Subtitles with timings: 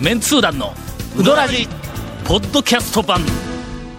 [0.00, 0.74] メンツー団の
[1.18, 1.66] ウドラジ
[2.26, 3.20] ポッドキャスト版。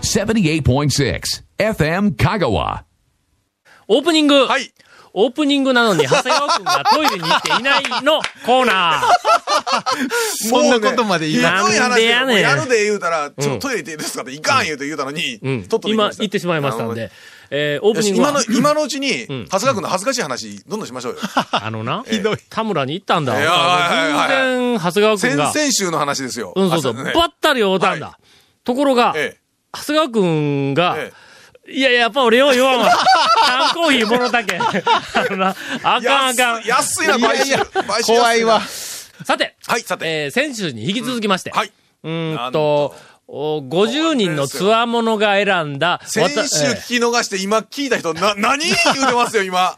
[0.04, 1.22] 78.6
[1.58, 2.84] FM Kagawa.
[3.88, 4.72] オープニング、はい。
[5.14, 9.08] オープニングなのに 長谷川君がトイレに行っていないのコーナー。
[10.50, 11.44] そんなことまで言う。
[11.44, 12.42] もうねひどいなん話ででやねん。
[12.42, 15.62] やるで言うたら、ちょっとトイレ行っていいですかって、いかん言うて言うたのに、うん。
[15.64, 17.12] とっとと今きま行ってしまいましたんで、
[17.50, 21.20] えーオープニング今の、今のうちに、長谷川君の恥ずかしい話、どんどんしましょうよ。
[21.52, 23.34] あのな、ひどい田村に行ったんだ。
[23.34, 26.54] 偶然、長谷川君先が、々週の話ですよ。
[26.56, 28.08] うん、そうそう、ばったり会うたんだ。
[28.08, 28.20] は
[28.64, 29.38] ところが、え
[29.74, 31.28] 長谷川君が、ええ
[31.70, 32.90] いやいや、やっぱ俺よう言わんわ。
[33.46, 34.56] 缶コーヒーものだけ。
[34.58, 34.72] あ
[35.30, 36.06] のな、あえ。
[36.06, 36.64] かんあかん。
[36.64, 37.56] 安いな、買収。
[38.06, 38.62] 怖いわ。
[39.26, 40.06] さて、はい、さて。
[40.06, 41.72] えー先週に引き続きまして、はい。
[42.04, 42.96] うーんと、お
[43.30, 49.78] 50人のつわものが選んだ、先週聞き逃して、今聞いた人、な、何言うてますよ、今。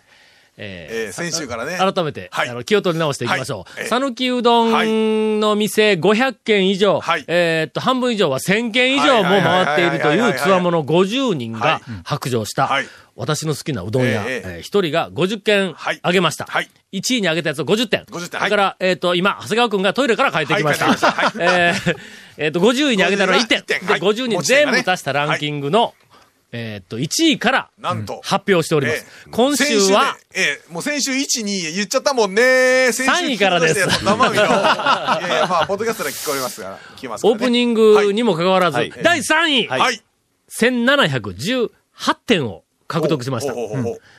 [0.61, 1.77] えーえー先週からね。
[1.77, 2.49] 改めて、はい。
[2.49, 3.87] あの気を取り直していきましょう。
[3.87, 7.23] 讃岐うどんの店500軒以上、はい。
[7.27, 11.81] えーっと、半分以上は1000軒以上も回っているとはいうつわもの50人がはい。
[12.03, 12.85] 白状した、はい。
[13.15, 15.99] 私の好きなうどん屋、えええー一人が50軒はい。
[16.01, 16.45] あげました。
[16.45, 16.69] はい。
[16.93, 18.01] 1位にあげたやつを50点。
[18.03, 18.39] 50点。
[18.41, 20.85] だから、えーっと、今、長谷川くんがトイレから帰ってきました。
[21.11, 21.33] はい。
[22.37, 23.59] えっと、50位にあげたのは1点。
[23.59, 23.79] 50点。
[23.81, 24.01] で、はい。
[24.01, 25.93] 50人全部足したランキングの、
[26.51, 28.21] えーっと、1位からなんと。
[28.23, 29.05] 発表しております。
[29.05, 32.91] ええ今週は、ええもう先週1、2言っちゃったもんね。
[32.91, 34.45] 先週3位からです生身のいやい
[35.41, 37.37] や、まあ、ポッドキャストで聞こえますから、聞きますから、ね。
[37.37, 39.79] オープニングにもかかわらず、はい第3位、はい。
[39.79, 40.01] はい。
[40.51, 41.69] 1718
[42.25, 43.53] 点を獲得しました。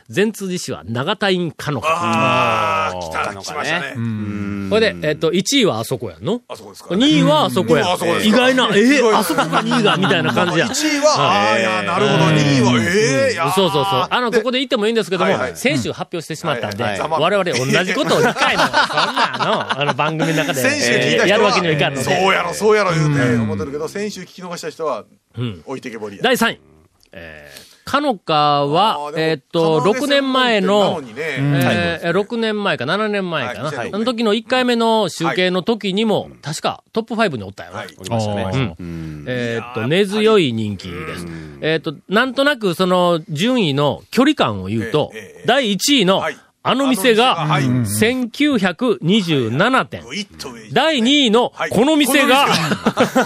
[0.08, 1.88] 全通寺市は長田院かのか。
[1.90, 3.94] ああ、来た、あー来ましたね。
[4.70, 6.40] これで、えっと、1位はあそこやんの？
[6.48, 6.94] あそこですか。
[6.94, 7.84] 2位はあそこや
[8.22, 10.66] 意外な、えすごいー、あそこが2位が、みたいな感じや。
[10.68, 14.06] 1位は、ああ、いや、なるほど、2位は、ええいやそうそうそう。
[14.08, 22.04] あの、ここで言ってもいいんですけどもはいはい、先週発表してしまったんで、はいはい我々同じことを2回も、そんなの、あの番組の中で、先週聞いた人は、えーやるわけにはいかんので。
[22.04, 25.06] そうやろ、そうやろ言うて思ってるけど、先週聞き逃した人は、
[25.66, 26.22] 置いてけぼりや。
[26.22, 26.60] 第3位。
[27.12, 33.70] えー、かのかはえーっと、6年前の、えー、6年前か7年前かな。
[33.70, 37.78] はいあの時の1回目の集計の時にも、確かトップ5におったよな。
[37.78, 37.88] はい。
[37.98, 38.76] おりましたね。
[38.78, 39.24] うん。
[39.26, 41.26] えーっと、根強い人気です。
[41.62, 45.10] えーっと、なんとなくその順位の距離感を言うと
[45.46, 48.20] 第1位のはいあの店があの店がはい。
[48.28, 50.02] 1927点。
[50.72, 51.70] 第2位のはい。
[51.70, 52.46] この店が、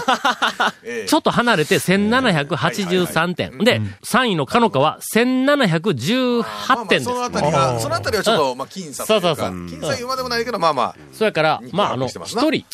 [0.83, 1.07] ええ。
[1.07, 3.57] ちょっと離れて1783点。
[3.59, 7.05] で、3位のかのかは1718点です。
[7.05, 9.49] そのあたりが、そのあたりはちょっと、まあ、僅差というか、そうそうそう。
[9.65, 12.41] 僅差言うまでもないけど、まあまあ、それから、まあ、あの、してますな。
[12.43, 12.65] 一人。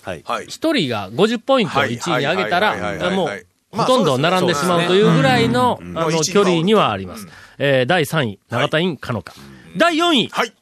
[0.47, 2.75] 一人が50ポイントを1位に上げたら、
[3.11, 3.45] もう
[3.77, 5.93] ほとんど並んでしまうというぐらいの、あん。
[5.93, 7.27] の、うん距離にはあります。
[7.57, 9.33] えー第3位、長田院かのか。
[9.77, 10.53] 第4位、はい。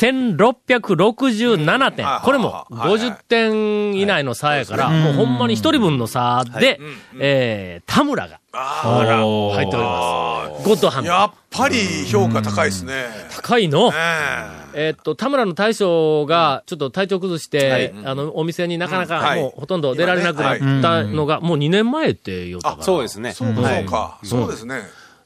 [0.00, 2.20] 1667点うん。
[2.22, 6.80] これもはいはい50点以内の差やから、もうほんまに一人分の差で、
[7.18, 10.68] えー田村が入っております。
[10.68, 11.10] ゴッドハンド。
[11.10, 13.04] やっぱり評価高いですね。
[13.30, 13.92] 高いの？
[13.94, 22.82] ええーっと、田村の大将が、ちょっと体調崩して、あの、お店になかなかもうほとんど出られなくなったのが、もう2年前って言ったから。
[22.82, 23.28] そうですね。
[23.30, 24.18] えそうか、そうか。
[24.24, 24.82] そうですね。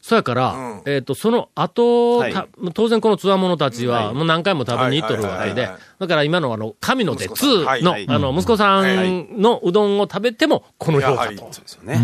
[0.08, 0.82] そうやから、うん。
[0.86, 2.32] えっ、と、その後、はい。
[2.32, 5.69] た当然このつわものたちは、もう何回も食べに行っとるわけで。
[5.98, 7.64] だから今のあの、神の手息子さん。
[7.66, 8.06] はい2の、はい。
[8.08, 11.96] あの、息子さんのうどんを食べても、この評価とやはそうですよね。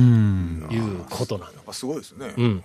[0.71, 1.53] いうことなの。
[1.53, 2.35] やっぱすごいですね。
[2.43, 2.63] ん。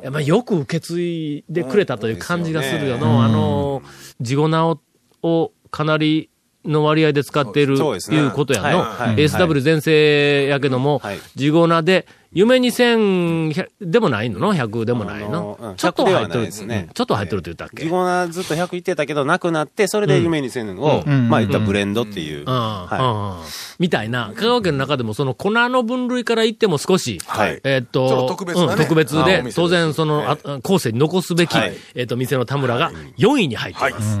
[0.00, 3.82] いやまあ、よく受け継いでくれたという感じがするよの、あの、
[4.22, 4.80] 地粉を
[5.22, 6.29] をかなり
[6.64, 8.18] の割合で使っている、そうですね。
[8.18, 8.66] いうことやの。
[8.66, 9.16] はいはい。
[9.16, 11.18] SW 全盛やけども、はい。
[11.34, 14.38] 地粉で、夢2000でもないの？
[14.38, 15.76] の ?100 でもないあののうん。
[15.76, 16.88] ちょっと入っ100ではてるですね。
[16.94, 17.84] ちょっと入ってるって言ったっけ？
[17.84, 22.40] 自分はずっと100言ってたけど、なくなって、それで夢にせんを、まあ言ったらブレンドっていう。
[22.40, 22.46] うん。
[22.46, 23.48] はうん。
[23.80, 27.60] みたいな、香川県の中でもその粉の分類から言っても少し、はい。
[27.64, 28.72] えーっと、特別なね。
[28.72, 31.72] うん特別で当然その、あ後世に残すべき、はい。
[31.94, 34.20] えーっと、店の田村が4位に入っています。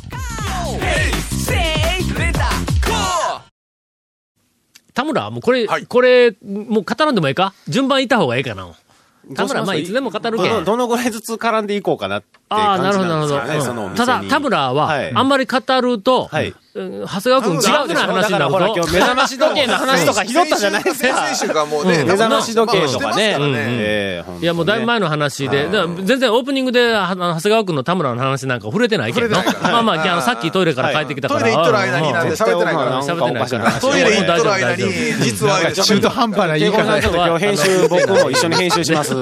[5.01, 5.85] 田村はもうこれ、はい。
[5.87, 7.53] これ、もう語らんでもええか？
[7.67, 8.67] 順番いった方がええかな。
[9.35, 10.49] 田村、まあいつでも語るけん。
[10.49, 13.47] どのどのぐらいずつ絡んでいこうかなっああ、なるほど、なるほ感じなん。
[13.47, 13.91] ですかねそのおど。
[13.91, 14.07] 店に。
[14.07, 16.53] ただ、田村ははい、あんまり語ると、はい。
[16.73, 18.93] うん長谷川君違うふうな話になるだからほら、今ぞ日。
[18.93, 21.07] 目覚まし時計の話とか拾ったじゃないですか。
[21.09, 22.07] 先々週かもうね、うん。
[22.07, 24.23] 目覚まし時計とかね。
[24.41, 25.67] いや、もうだいぶ前の話で、
[26.03, 29.43] 全然オープニングで、はあの長谷川君の田村の話なんか触れてないけど、ま
[29.79, 31.41] あまあ、あの、さっきトイレから帰ってきたから。
[31.41, 33.01] トイレ行っとる間になんで喋ってないから。
[33.01, 33.71] 喋ってないから。
[33.73, 34.83] トイレ行っとる間に、
[35.23, 37.01] 実は中途半端な言い方。
[37.01, 39.13] ちょっと今日編集、僕も一緒に編集します。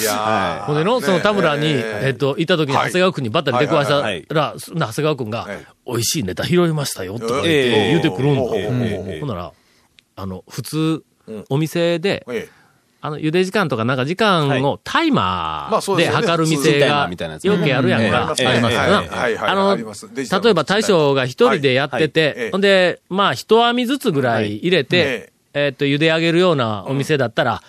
[0.00, 4.24] いやほんでの、その田村に、ねえっと、行った時に長谷川君にばったり出くわしたはい。
[4.28, 8.40] ら、そ長谷川君がはい、美味しいネタ拾いましたよ、とか言って、ええ言うてくるんだ。
[9.20, 9.52] ほんなら、
[10.16, 11.02] あの、普通、
[11.48, 12.48] お店で、え
[13.02, 17.08] あの、茹で時間とかなんか時間をタイマーで測る店が
[17.42, 18.34] よくやるやんか。
[18.38, 19.04] ええありますよな。
[19.50, 27.62] あの、例えば大将が一人でやっててえ、ほんで、まあ一網ずつぐらい入れて、えっと、茹で上げるようなお店だったら、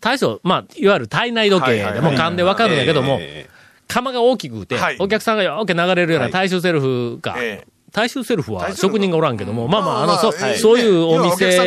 [0.00, 3.58] 大将、まあ、いわゆる体内時計でもう勘でわかるんやけども、ええ
[3.88, 6.32] 釜が大きくてはい、お客さんがよーけ流れるようなはい。
[6.32, 10.58] 大衆セルフかええ、大衆セルフは職人がおらんけども、まあまあ、あの、そまあはい。
[10.58, 11.58] そういうお店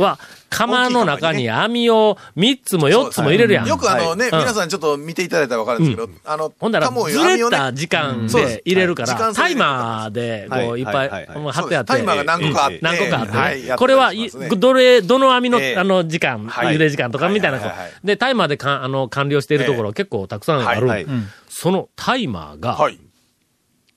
[0.00, 0.18] は、
[0.52, 3.66] 釜の中に網を3つも4つも入れるやん。
[3.66, 10.80] よくあのね、はい皆さんちょっと見ていただいたらわかるんですけど、あの、ほんなら、ずれた時間で入れるから、タイマーで、こう、はい。
[10.80, 11.26] いっぱはいはい。
[11.26, 11.38] はい。
[11.38, 11.92] い、もう貼ってあって。
[11.92, 12.78] タイマーが何個かあって。
[12.82, 13.74] 何個かあって。
[13.76, 14.12] これは、
[14.58, 15.76] どれ、どの網の、ええ。
[15.76, 16.74] あの、時間、はい。
[16.74, 17.66] 茹で時間とかみたいな、はい。
[17.68, 17.76] はい。
[17.76, 17.86] はい。
[17.86, 20.86] はいで、タイマーでかんあの完了しているところ、結構たくさんある。
[20.86, 21.06] はい。
[21.48, 22.98] そのタイマーが、はい。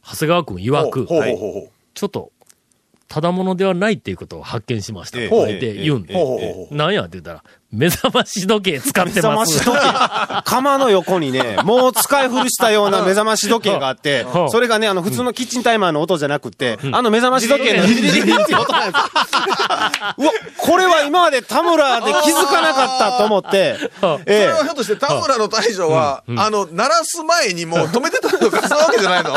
[0.03, 1.07] 長谷川君曰く。
[1.95, 2.31] ちょっと、
[3.07, 5.19] ただものではないっていうことを発見しました。
[5.19, 6.67] ええと言って言うんで。
[6.71, 7.43] なんやって言ったら、
[7.75, 9.59] 目覚まし時計使っ目てます。
[9.59, 10.41] 覚まし時計。
[10.45, 19.01] 釜の横にね、 もう使い古したような目覚まし時計があってうん、それがね、あの、普通のキッチンタイマーの音じゃなくて、あの目覚まし時計のジリジリって音なんです。
[19.01, 19.09] よ。
[20.17, 23.77] うわ、これは今まで田村で気づかなかったと思って、
[24.25, 29.33] えそれはひょっとして田村の大将は、あの、鳴らす前にもう止めてたとか、そういうわけじゃないの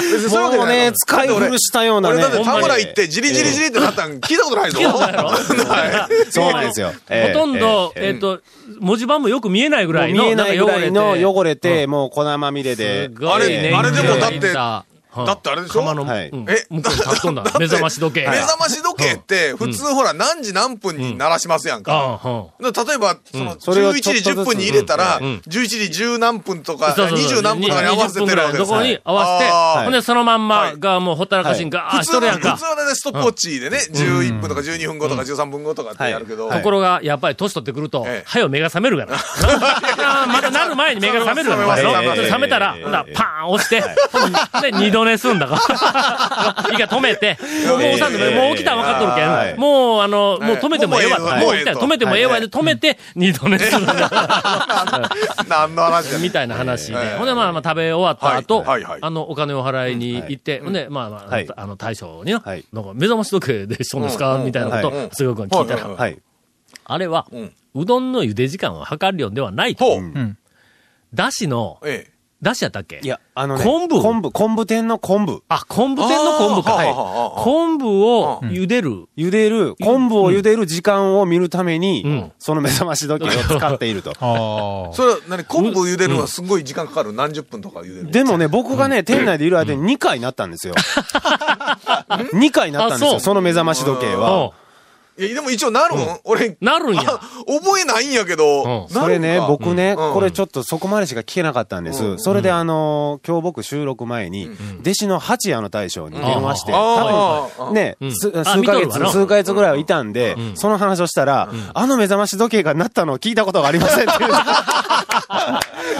[0.00, 0.64] 別にそういうわけじゃないの？
[0.64, 2.14] もうね、使い古したようなね。
[2.16, 2.32] 俺だっ。
[2.38, 4.78] て田村行って、ジリジリジリってなったん聞いたことないぞ。
[4.78, 6.92] 聞いたことないやろはいそうなんですよ。
[7.08, 7.32] ええ。
[7.34, 8.40] ほとんど、えええっ、と、
[8.80, 13.08] 文字盤もよく見えないぐらいの、見えないぐらいの汚れて、もう粉まみれで。
[13.08, 15.80] すごいあれあれでもだってだってあれでしょ？
[15.80, 16.28] 釜の、はい。
[16.28, 16.46] うん。
[16.48, 16.66] え？
[16.70, 17.42] 向こうに立っとんだ。
[17.42, 17.50] だ。
[17.50, 18.28] って目覚まし時計。
[18.28, 22.20] 目覚まし時計って、普通ほら、何時何分に鳴らしますやんか。
[22.60, 25.20] 例えば、その、それを11時ちょっとずつ10分に入れたら、ん。
[25.20, 27.38] 11時10何分とか、そうそうそう。
[27.38, 32.56] 20何分とかに合わせてるわけです20分ぐらいのところに合わせて、ほんでそのまんまがもうほったらかしにガーッ普通の、しとるやんか。
[32.56, 32.64] 普通。
[32.70, 36.58] はね、ストップウォッチでね、11分とか12分後とか13分後とかってやるけど、はい。
[36.58, 39.18] ところが、やっぱり年取ってくるとええ、はよ目が覚めるから。
[40.26, 41.66] まだなる前に目が覚めるから。
[41.76, 42.82] 覚めたら、ええ。
[42.84, 43.82] ほんならパーン押して、
[44.60, 46.70] で、二度寝すんだから。
[46.72, 49.54] 一回止めて、もうもうさんでもう起きたら分かっとるけはい。
[49.54, 51.22] ん、もうあの、もう止めてもええわと。
[51.22, 51.40] もうええわ。
[51.40, 53.94] もう起きたら止めてもええわで止めて、二度寝するんだ。
[55.48, 56.98] 何の話だみたいな話で。
[56.98, 58.64] ええほんで、まあ、まあ、食べ終わった後、
[59.00, 61.48] あの、お金を払いに行って、ほんで、まあまあ、はい。
[61.56, 62.64] あの、大将にな、はい。
[62.72, 66.14] なんか、目覚まし時計でしょんですか、うんみたいなことすごく聞いたら。
[66.84, 67.26] あれは、
[67.74, 70.00] うどんの茹で時間を測るようではないと。
[71.14, 72.19] だしの、ええ。
[72.42, 73.00] だしやったっけ？
[73.02, 74.00] いや、あのね、昆布？
[74.00, 75.42] 昆布、昆布店の昆布。
[75.48, 76.72] あ、昆布店の昆布か。
[76.72, 76.94] はい。
[77.44, 79.08] 昆布を茹でる。
[79.16, 82.32] 茹でる、昆布を茹でる時間を見るために、ん。
[82.38, 84.12] その目覚まし時計を使っていると。
[84.20, 85.44] あそれは何？
[85.44, 87.12] 昆布茹でるのはすごい時間かかる。
[87.12, 90.74] 何十分とか茹でるでもね、僕がね、店内でいる間に2回なったんですよ。
[92.32, 94.36] 2回なったんですよ、あその目覚まし時計は。
[94.38, 94.54] お。
[95.20, 95.98] いや、でも一応なるん？
[96.24, 97.02] 俺、なるんや。
[97.06, 100.14] あ覚えないんやけど、それね、僕ね、うん。
[100.14, 102.16] これちょっとそこまでしか聞けなかったんです。
[102.18, 104.50] それであのー、今日僕収録前に、
[104.80, 108.44] 弟子の八谷の大将に電話して、あ多あ分ね、数ヶ
[108.80, 114.30] 月、数ヶ月ぐらいはいたんで、その話をしたら、あの目覚まし時計が鳴ったのを聞いたことがありませんっていう。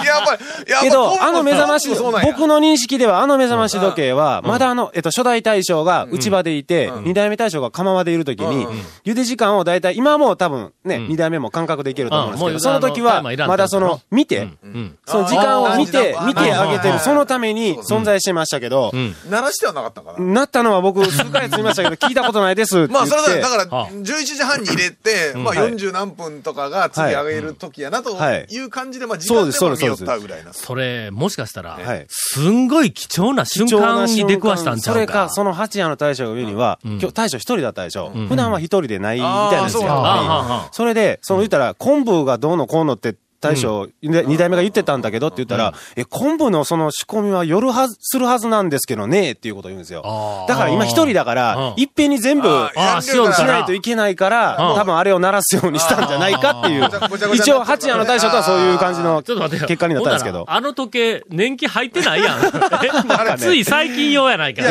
[0.04, 8.66] やっぱり、やっぱけど、あの目覚まし、僕の認識ではあの目覚まし時計は、まだあの、えっと、初代大将が内場でいて、二代目大将が釜場でいるときに、
[9.10, 14.98] 茹で時間をだいたい、今はもう多分ね、二代目も感覚でいけると思うんですけど、その時はまだその、見て、うん。
[15.06, 18.92] その時間を見て見てあげてる、そのために存在してましたけど、
[19.28, 20.24] 鳴らしてはなかったかな。
[20.24, 23.06] なったのは僕、数ヶ月見ましたけど、聞いたことないですって言 まあ。
[23.06, 23.90] それだだから、 はあ。
[23.90, 25.56] 11時半に入れて、まあ、はい。
[25.74, 28.46] 40何分とかが次上げる時やなとはい。
[28.48, 30.52] いう感じで、まあ、時間そうですでも見よったぐらいな。
[30.52, 32.06] それ、もしかしたら、はい。
[32.08, 35.00] すんごい貴重な瞬間に出くわしたんちゃうか。
[35.00, 38.10] それか、その八谷の大将が言うには、今日大将一人だったでしょ。
[38.28, 40.68] 普段は一人でないみたいなんですよ。
[40.72, 50.02] それで、その言ったら、昆布がどうのこうのって、大将、で二代目が言ってたんだけどって言ったら、え、昆布のその仕込みは夜はず、するはずなんですけどね、っていうことを言うんですよ。
[50.46, 56.88] だから今一人だから、いっぺんに全部、あああ、しようしないといけないから、多分あれを鳴らすようにしたんじゃないかっていう。
[57.34, 59.68] 一応、八夜の大将とはそういう感じのちょっと待ってよ。
[59.68, 60.44] 結果になったんですけど。
[60.46, 62.40] あの時計、年季入ってないやん。
[62.44, 64.62] えつい最近用やないか。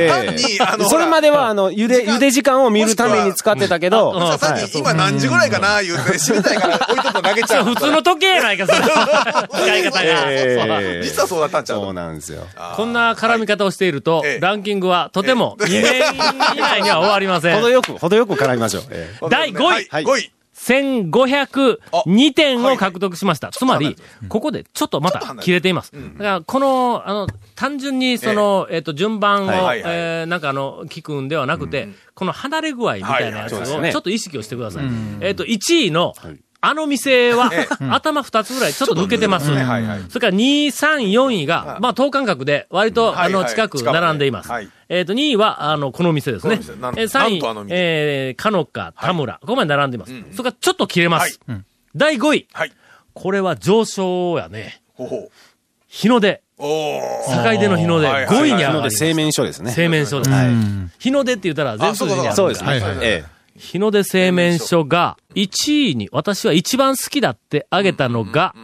[0.88, 4.14] それまでは、あの、茹で、茹で時間を見るために使ってたけど、
[4.76, 7.66] 今何時ぐらいかな、言うて、知りたいから置いとくと投げちゃう。
[7.66, 8.80] 普通の時計やないか、それ。
[9.66, 10.32] 使い方が。
[10.32, 11.04] ええ。
[11.04, 12.46] 実はそうだったんちゃうそうなんですよ。
[12.75, 16.01] こんな絡み方をしているとええ、ランキングはとても2年
[16.56, 17.56] 以内には終わりません。
[17.56, 18.84] 程よく、程よく絡みましょう。
[18.92, 19.30] ええ。
[19.30, 19.88] 第5位。
[19.89, 20.32] はい、5位。
[20.60, 23.50] 1502点を獲得しました。
[23.50, 23.96] つまり、
[24.28, 25.92] ここでちょっとまた切れています。
[25.94, 29.58] だから、この、あの、単純にその、えっと、順番を、はい。
[29.58, 29.63] はい。
[29.63, 29.82] はい。
[29.86, 34.84] えーなんかあの、聞くんではなくて、この離れ具合みたいなやつを、ちょっと意識をしてください。
[35.22, 36.13] えっと、1位の、
[36.62, 37.50] あの店は、
[37.92, 39.50] 頭2つぐらいちょっと抜けてます。
[39.50, 40.01] はいはいはい。
[40.10, 44.51] それから2、3、4位が、まあ、等間隔で割と、あの、近く並んでいます。
[44.51, 47.00] はいえっ、と、2位は、あの、この店ですねこの店なん。
[47.00, 50.13] えー、3位えー、かのか、田村、ここまで並んでいます。
[50.32, 51.39] それからちょっと切れます。
[51.48, 51.60] は
[51.96, 52.48] 第5位。
[52.51, 52.72] はい。
[53.13, 54.82] これは上昇やね。
[54.96, 55.30] ほほ
[55.88, 56.42] 日の出。
[56.58, 56.63] う。
[56.63, 57.54] おー。
[57.54, 58.08] 境出の日の出。
[58.08, 58.98] はいはい5位に上なので、がります。
[58.98, 59.72] 製麺所ですね。
[59.72, 60.32] 製麺所です。
[60.98, 63.38] 日の出って言ったら全通寺にあるそうですね。
[63.60, 68.56] 日の出製麺所が1位に、私は一番好きだって挙げたのが、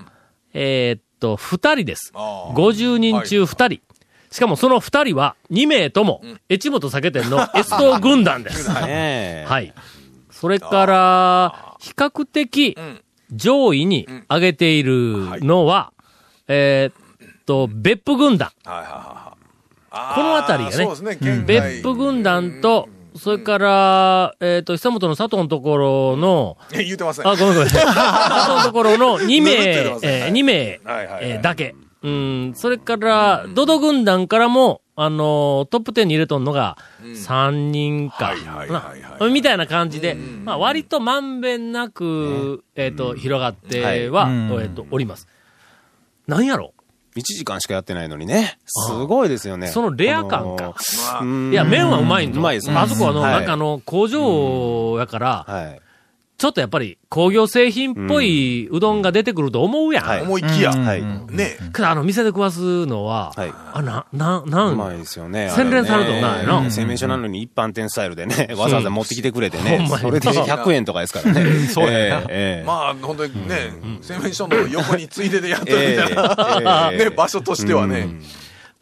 [0.54, 2.14] えーっと、2人です。
[2.16, 2.54] あー。
[2.54, 3.82] 50人中2人。
[4.32, 8.72] しかもその2人は2名とも、越本酒店のエスト軍団です。
[8.72, 9.74] はい。
[10.32, 13.02] それから、比較的ん。
[13.32, 15.92] 上位に挙げているのは、
[16.48, 18.52] えーっと、別府軍団。
[18.64, 21.44] この辺りがね。
[21.46, 27.30] 別府軍団と、それから、えーっと、久本の佐藤のところの、え 言うてますね。
[27.30, 27.70] あ、ごめんごめん。
[27.70, 31.30] 佐藤のところの2名、えー、2名、はいはいはい。
[31.32, 31.76] えーだけ。
[32.04, 38.34] うん、それから、ドド軍団からも、あのートップ10に入れとんのが、3人か。
[39.32, 44.28] みたいな感じで、まあ割とまんべんなく、えっと、広がっては、
[44.62, 45.28] えっと、おります。
[46.28, 46.75] なんやろ？
[47.16, 48.58] 1時間しかやってないのにね。
[48.66, 49.68] すごいですよね。
[49.68, 50.76] そのレア感か
[51.52, 52.40] いや、麺はうまいんだ。
[52.40, 55.82] うまいですねあそこはなんかあの、工場やから、はい。
[56.38, 60.06] ちょっとやっぱり工業製品っぽいうどんが出てくると思うやん。
[60.06, 60.22] はい。
[60.22, 60.72] 思いきや。
[60.72, 61.02] はい。
[61.02, 61.58] ね。
[61.74, 63.54] けどあの、店で食わすのは、はい。
[63.74, 65.50] あ、な、な、な、うんまいですよね。
[65.50, 69.96] 洗練されとんなあれね製麺所なのに一般店スタイルでね、わざわざ持ってきてくれてねほんま。
[69.96, 70.02] に。
[70.02, 71.68] それで100円とかですからね。
[71.68, 72.64] そうやええ。
[72.68, 76.98] まあ、本当にね、製麺所の横についででやってるみたいな、ええ。
[77.06, 78.10] ね、場所としてはね。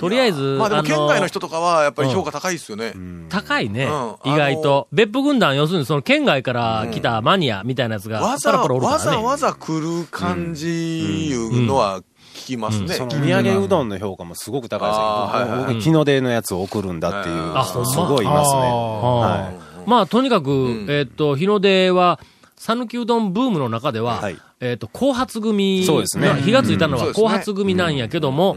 [0.03, 2.93] とりあえず、まあでも県外の人ととかはやっぱり評価高いですよね。
[3.27, 3.89] 高いね、う
[4.27, 4.33] ん。
[4.33, 4.88] 意外と。
[4.93, 9.07] 別府軍団、要するにその県外から来たマニアみたいなやつが、わざパラパラおるからね。
[9.07, 12.01] わざわざ来る感じいうのは
[12.33, 12.95] 聞きますね。
[12.95, 15.39] 土産うどんの評価もすごく高いですあー。
[15.41, 15.67] はいはいよ。
[15.67, 18.60] 僕、日の出のやつを送るんだっていうあ人すごいいますね。
[18.60, 19.51] はは
[19.86, 19.89] い。
[19.89, 22.19] まあ、とにかく、えっ、と、日の出は、
[22.55, 24.38] 讃岐うどんブームの中では、はい。
[24.62, 26.27] えっ、と、後発組、そうですね。
[26.27, 28.55] まあ火がついたのは後発組なんやけども、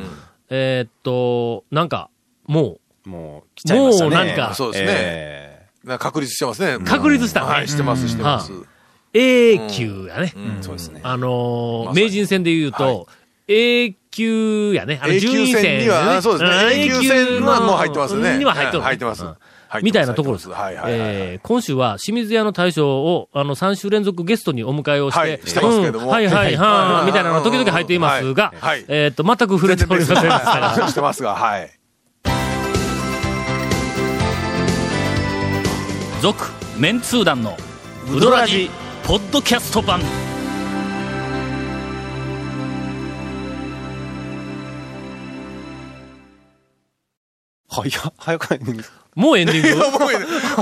[0.50, 2.10] えっ、と、なんか、
[2.46, 4.10] ももう、来ちゃいましたね。
[4.10, 4.54] もうなんか。
[4.54, 4.88] そうですね。
[4.90, 6.84] えなんか確立してますね。
[6.84, 7.40] 確立した。
[7.42, 8.52] ねはい、してます、してます。
[8.52, 8.66] う、
[9.14, 10.34] A 級やね。
[10.36, 11.00] えそうですね。
[11.04, 13.06] あのー名人戦で言うと、
[13.46, 14.98] A 級やね。
[15.00, 16.22] あの A 級順位戦戦にはね。
[16.22, 16.76] そうですね。
[16.76, 16.80] ん。
[16.80, 18.38] A 級戦はもう入ってますね。
[18.38, 18.82] には入ってますうん。
[18.84, 19.24] 入ってます
[19.82, 20.50] みたいなところです。
[20.50, 21.18] 入ってますはいはいはいはい。
[21.18, 25.40] えー今週は清水屋の大将を、あの、3週連続ゲストにお迎えをして、はい。
[25.44, 26.06] してますけども。
[26.06, 28.78] うんはいはいはい、みたいなのが時々入っていますが、はい。
[28.78, 28.84] はい。
[28.88, 30.16] えっと、全く触れておりません
[30.88, 31.70] してますが、はい。
[36.20, 36.44] 続
[36.78, 37.56] メンツー団の
[38.14, 38.70] ウドラジ
[39.04, 40.00] ポッドキャスト版
[47.82, 48.78] 早っ、早くない？
[49.14, 49.76] もうエンディング？
[49.76, 49.96] も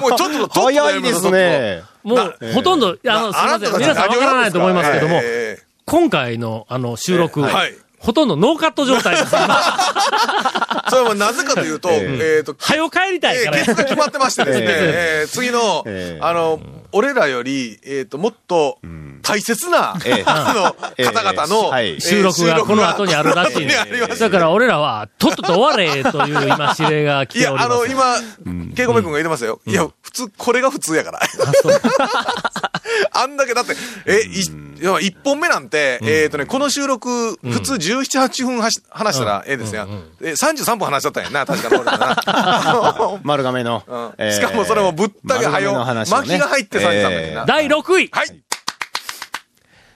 [0.06, 1.30] う、もうちょっと、早いです。
[1.30, 1.82] ね。
[2.02, 3.72] もう、ほとんど、あの、すみません。
[3.78, 7.74] 皆さんわからないと思いますけども、え今回の、あの、収録、えはい。
[8.04, 9.30] ほとんどノーカット状態です。
[10.90, 16.60] それはなぜかというと、えっと、はよ帰りたいえー、からケツが決まってましてですね、 ええー次のえ、ーあの、
[16.92, 18.78] 俺らより、えっと、もっと
[19.22, 20.22] 大切な、ええ。
[20.28, 21.06] あの、ええ。
[21.06, 23.74] 方々の収録がこの後にあるらしいんで
[24.18, 28.22] だから俺らは、とっとと終われという今指令が来いや、ております。
[28.44, 29.60] あの、今、ケイコメ君が言ってましたよ。
[29.66, 31.20] いや、普通、これが普通やから。
[33.24, 33.74] あんだけ、だって、
[34.06, 34.40] え、い、
[34.80, 39.88] いや、一本目なんて、えっとね、この収録、普通17、8分はし話したらええですよ。
[40.20, 43.20] え、33分話しちゃったんやな、確かに俺らな。
[43.24, 43.82] 丸亀の
[44.30, 47.46] しかもそれもぶったけはよ、巻きが入って33分やな。
[47.46, 48.42] 第6位、はい。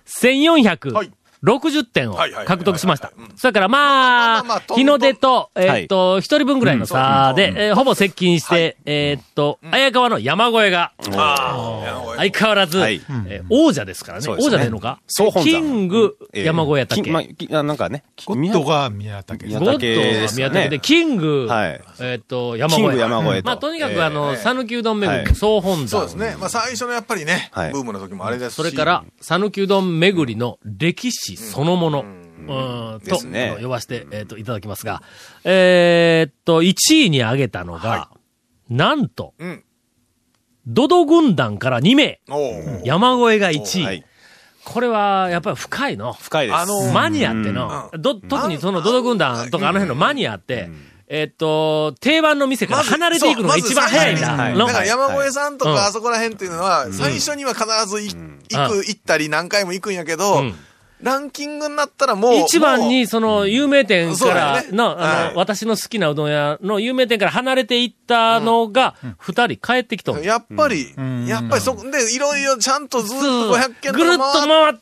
[0.06, 1.12] 1400、はい
[1.44, 3.12] 60点を獲得しました。
[3.36, 8.58] それからままあまあまああ、日の出と、えーっと、一人分ぐらいの差で、えーほぼ接近しはい。
[8.58, 13.00] て、えーっと、綾川の山越えが、あ相変わらず、はい。
[13.28, 14.26] えー王者ですからね。
[14.28, 15.00] 王者でのか？
[15.42, 17.02] キング山越えやったっけ？
[17.04, 20.80] きまきあなんかね、ゴッドが宮武宮ゴッド武です宮武で、ね。
[20.80, 21.80] キング、はい。
[22.00, 22.84] えーっと、山越え。
[22.84, 23.46] キング山越えと。
[23.46, 25.26] まあ、とにかえく、あの、讃岐うどん巡りはい。
[25.26, 25.88] の総本山。
[25.88, 26.36] そうですね。
[26.38, 27.72] まあ最初のやっぱりね、はい。
[27.72, 28.54] ブームの時もあれですし。
[28.56, 33.18] それから、讃岐うどん巡りの歴史そのもの、うん、と、
[33.60, 35.02] 呼ばせて、えっ、と、いただきますが、
[35.44, 38.10] えーっと、1位に挙げたのが、
[38.68, 39.64] なんと、うん。
[40.66, 42.20] ドド軍団から2名、
[42.84, 43.84] 山越えが1位。
[43.84, 44.04] はい。
[44.64, 46.12] これは、やっぱり深いの。
[46.12, 46.56] 深いです。
[46.56, 50.68] あのマニアっての、ど、特にそのドド軍団とかあの辺のマニアって、
[51.10, 54.36] えっと、定番の店から離れていくのが一番早いんだ。
[54.36, 60.54] だから山越えさんとはいかあそこら辺っていうのは、最初には必ずい行く、行ったり何回も行くんやけどうん、
[61.02, 62.34] ランキングになったらもう。
[62.40, 64.68] 一番もに、その、有名店からね。
[64.72, 65.34] の、あはい。
[65.34, 70.18] の、私の好きなうどん屋の有名店から離れていったのが、二人帰ってきとん。
[70.18, 70.94] うやっぱり、
[71.26, 74.80] やっぱりそこで、いろいろちゃんとずっと500件ぐるっと回って、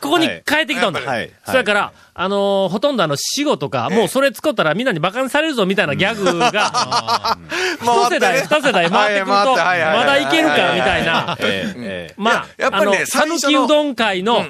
[0.00, 1.00] ここにはい帰ってきたんだ。
[1.00, 1.08] はい。
[1.08, 1.30] はい。
[1.44, 7.38] それから、あのーほとんどあの、死後とか、もうそれ使ったらみんなに馬鹿にされるぞみたいなギャグが、
[7.82, 11.38] 一世代、二世代回ってくると、まだいけるかみたいな。
[12.16, 14.46] まあ、やっぱりね讃岐うどん会の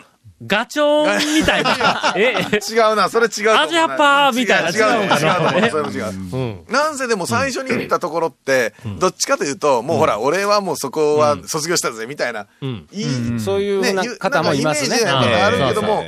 [0.47, 2.15] ガチョンみたいな。
[2.17, 2.33] え、
[2.71, 3.51] 違うな、それ違う。
[3.59, 4.71] アジアパーみたいな。
[4.71, 5.29] 違う違う違うかな。
[5.29, 6.05] 違うと思うそれも違う。
[6.33, 6.65] うん。
[6.69, 12.47] なんせでも最初に言ったところって、どっちかというと、もうほら、俺はもうそこは卒業したぜ、みたいな。
[12.63, 12.89] うん。
[12.91, 14.97] いい、そういうふうな方もいますね。
[15.07, 16.05] あるけども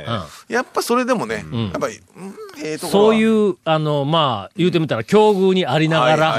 [0.49, 1.69] やっぱそれでもね、ん。
[1.69, 6.37] やっぱり、うんええところそうはいう、あの、まあ、言うてみたら、境遇にありながら、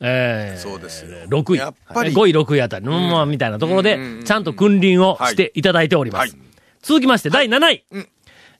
[0.00, 1.16] えーそうですよ。
[1.28, 1.58] 6位。
[1.58, 2.12] やっぱり。
[2.12, 2.86] 5位、6位あたり、
[3.26, 6.36] みたいなところでちゃんと君臨をしていただいております。
[6.80, 7.84] はい続きまして、第7位。
[7.90, 8.08] うん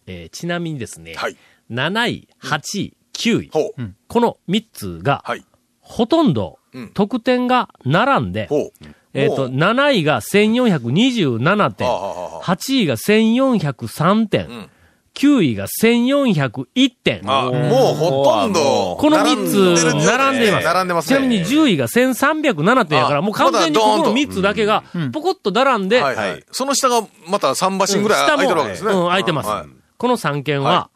[0.07, 1.37] えーちなみにですね、はい
[1.71, 3.51] 7位、8位、9位。
[3.53, 3.95] ほう。
[4.09, 5.45] この3つが、はい。
[5.81, 8.71] ほとんどうん、得点が並んで、ほう。
[9.13, 14.71] えっ、と、ほう7位が1427点、はあはあはあ8位が1403点、ん
[15.15, 17.21] 9位が1401点。
[17.25, 18.97] あ、もうほとんど。
[18.99, 20.65] この3つ並んでいます。
[20.65, 21.17] 並んでますね。
[21.19, 26.45] ちなみに10位が1307点やから、あもう完全にここの3つだけが、ポコッと並んで、はいはい。
[26.53, 28.93] その下がまた3馬身ぐらい空いてるわけですね。
[28.93, 29.49] うん、空いてます。
[29.49, 30.89] はいこの3件は、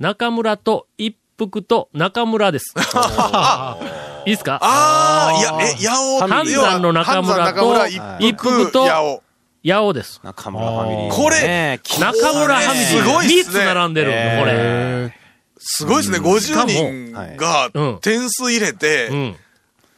[0.00, 2.74] 中村と一服と中村です。
[4.26, 4.58] いいですか？
[4.60, 7.86] ああ、いや、え、八尾半山の中村と
[8.18, 9.22] 一服と
[9.64, 9.92] 八尾。
[9.92, 10.20] です。
[10.22, 11.14] 中村ファミリー。
[11.14, 12.88] これね中村ファミリー。
[12.88, 15.20] すごいっ3つすね並んでる、えーこれ。
[15.58, 16.18] すごいですね。
[16.18, 19.36] 50人がうん点数入れうて、ん。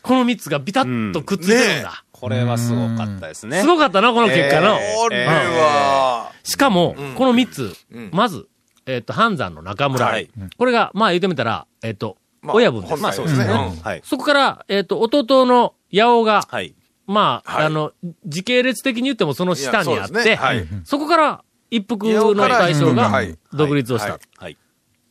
[0.03, 2.05] この3つがビタッとくっついてるんだ。
[2.13, 3.61] これはすごかったですね。
[3.61, 4.79] すごかったな、この結果の。
[4.99, 8.47] これは、しかも、んこの3つ、うんまず、
[8.87, 10.07] えっ、と、半山の中村。
[10.07, 12.91] はいこれが、まあ言ってみたら、えっ、と、まあ親分です。
[12.93, 13.45] 本来ですね。
[13.45, 13.49] う
[13.79, 14.03] んはい。
[14.05, 16.75] そこから、えっ、と、弟の八尾が、はい。
[17.07, 17.93] まあ、はいあの、
[18.25, 24.19] 時系列的に言ってもその下にあって、そねはいそこから一服の大将がはい独立をした。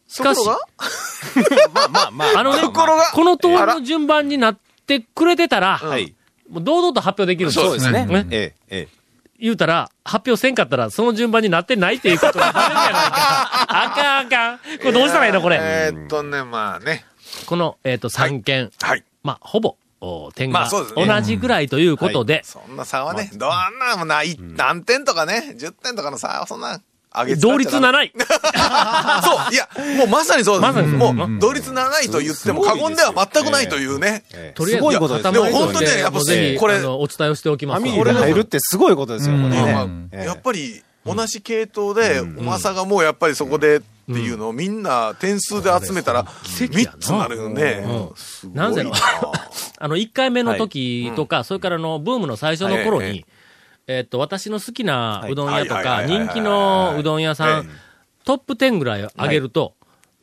[0.07, 0.45] しかし、
[1.73, 2.39] まあまあまあ。
[2.39, 3.05] あのね、ところが？
[3.13, 6.15] この通りの順番になってくれてたら、はい。
[6.49, 8.87] もう堂々と発表できるんですそうですねねええ、え
[9.39, 13.67] 言うたら、発表せんかったら、その順番になってないっていうことがバレるやないか。
[13.67, 14.57] あかんあかん。
[14.57, 15.57] これどうしたらいいのこれ？
[15.59, 17.03] えーっとね、まあね。
[17.47, 18.71] この、えっ、と、3件。
[18.81, 19.03] はい。
[19.23, 19.75] まあ、ほぼ、お
[20.35, 21.05] 点がまあそうですね。
[21.05, 26.81] 同じぐらいということで、そんな差はね、どんなもない、何点とかね、10点とかの差はそんな、
[27.17, 28.11] 上げ同率7位。
[29.23, 30.73] そう、いや、もうまさにそうです。
[30.73, 34.23] まさにそうもう、同率7位と言っても過言では全くないというね。
[34.33, 34.51] え。
[34.53, 37.81] とりあえず、すごいことですでも本当にねやっぱもうぜひ、これお伝えをしておきます。
[37.81, 47.83] ファミリーで入るってすごいことですよ、やっぱり、同じ系統で、うまさがもうやっぱりそこでっていうのをみんな点数で集めたら、奇跡やな3つなるよね。
[47.85, 48.15] うん。
[48.15, 48.71] すごいな。
[48.71, 48.91] ぜの
[49.77, 53.11] あの、1回目の時とか、それからあの、ブームの最初の頃はい。
[53.11, 53.25] に、
[53.87, 54.03] え。
[54.05, 57.69] っと、私の好きなうどん屋とか、はいはいはいはい人気のうどん屋さはいん、
[58.23, 59.75] トップ10ぐらい上げると、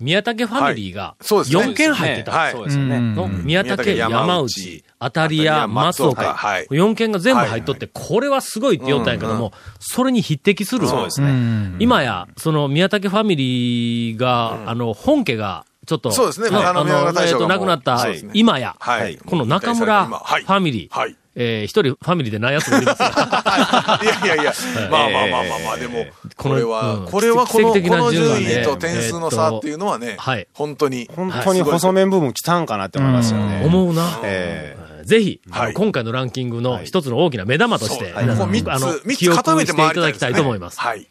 [0.02, 1.24] 宮武ファミリーがはい。
[1.24, 1.62] そうですね。
[1.62, 2.32] 4件入ってた。
[2.32, 2.52] はい。
[2.52, 3.00] そうですよね。
[3.00, 6.66] の宮武、山山内内、当たり屋、松岡、はい。
[6.66, 10.88] 4件が全部入っとって、これはすごいって言ったんやけども、それに匹敵する。
[10.88, 11.76] そうですね。
[11.78, 16.50] 今や、その宮武ファミリーが、あの、本家が、ちょっと、そうですね。
[16.50, 19.16] のあのえっと、亡くなった今や、はい。
[19.18, 20.44] この中村フはい。
[20.44, 21.16] ァミリー、はい。
[21.34, 24.06] えー一人ファミリーでないやつもいますが、 い。
[24.06, 24.52] やいやいや、
[24.90, 31.08] まあまあまあまあまあ、でも、これはうん、これはこの、この順位と点数の差っていうのはねはい、本当に。
[31.16, 33.62] 本当に細麺部分来たんかなって思いましたよね。
[33.64, 34.20] 思うな。
[34.22, 35.40] えぜひ、
[35.74, 40.78] 今回のランキングの一つの大きな目玉として、皆さん、あの、記憶固めてしていただきたいと思います。
[40.78, 41.08] はい。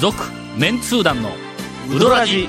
[0.00, 0.16] 続、
[0.56, 1.30] メンツー団の
[1.94, 2.48] ウドラジ